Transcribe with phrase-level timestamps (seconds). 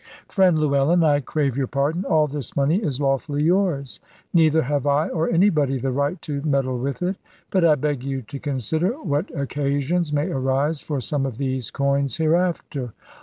[0.27, 2.05] "Friend Llewellyn, I crave your pardon.
[2.05, 3.99] All this money is lawfully yours;
[4.33, 7.17] neither have I, or anybody, the right to meddle with it.
[7.51, 12.17] But I beg you to consider what occasions may arise for some of these coins
[12.17, 12.93] hereafter.